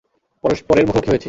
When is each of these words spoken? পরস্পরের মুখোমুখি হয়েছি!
পরস্পরের 0.43 0.85
মুখোমুখি 0.87 1.09
হয়েছি! 1.09 1.19